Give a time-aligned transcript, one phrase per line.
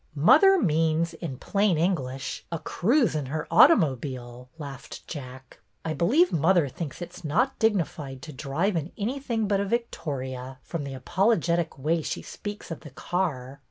[0.15, 6.67] "Mother means, in plain English, a cruise in her automobile," laughed Jack." I believe mother
[6.67, 10.95] thinks it is not dignified to drive in any thing but a victoria, from the
[10.95, 13.59] apologetic way she speaks of the car."